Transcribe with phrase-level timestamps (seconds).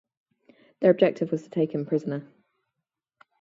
[0.79, 2.27] Their objective was to take him prisoner.